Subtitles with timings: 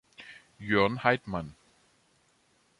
[0.57, 1.53] Jörn Heitmann